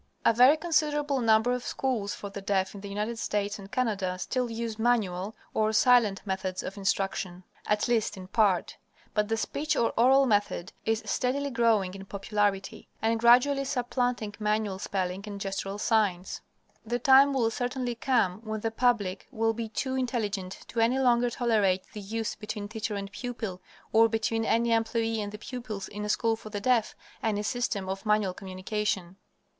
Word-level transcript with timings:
A 0.25 0.33
very 0.33 0.57
considerable 0.57 1.21
number 1.21 1.51
of 1.53 1.63
schools 1.63 2.15
for 2.15 2.31
the 2.31 2.41
deaf 2.41 2.73
in 2.73 2.81
the 2.81 2.89
United 2.89 3.19
States 3.19 3.59
and 3.59 3.71
Canada 3.71 4.17
still 4.17 4.49
use 4.49 4.79
manual, 4.79 5.35
or 5.53 5.71
silent, 5.73 6.23
methods 6.25 6.63
of 6.63 6.75
instruction, 6.75 7.43
at 7.67 7.87
least 7.87 8.17
in 8.17 8.25
part. 8.27 8.77
But 9.13 9.27
the 9.27 9.37
speech, 9.37 9.75
or 9.75 9.93
oral, 9.95 10.25
method 10.25 10.71
is 10.87 11.03
steadily 11.05 11.51
growing 11.51 11.93
in 11.93 12.05
popularity, 12.07 12.87
and 12.99 13.19
gradually 13.19 13.63
supplanting 13.63 14.33
manual 14.39 14.79
spelling 14.79 15.23
and 15.27 15.39
gestural 15.39 15.77
signs. 15.79 16.41
The 16.83 16.97
time 16.97 17.31
will 17.31 17.51
certainly 17.51 17.93
come 17.93 18.41
when 18.43 18.61
the 18.61 18.71
public 18.71 19.27
will 19.29 19.53
be 19.53 19.69
too 19.69 19.93
intelligent 19.93 20.65
to 20.69 20.79
any 20.79 20.97
longer 20.97 21.29
tolerate 21.29 21.83
the 21.93 22.01
use 22.01 22.33
between 22.33 22.67
teacher 22.67 22.95
and 22.95 23.11
pupil, 23.11 23.61
or 23.93 24.09
between 24.09 24.45
any 24.45 24.71
employee 24.73 25.21
and 25.21 25.31
the 25.31 25.37
pupils, 25.37 25.87
in 25.87 26.03
a 26.03 26.09
school 26.09 26.35
for 26.35 26.49
the 26.49 26.59
deaf, 26.59 26.95
any 27.21 27.43
system 27.43 27.87
of 27.87 28.03
manual 28.03 28.33
communication. 28.33 29.17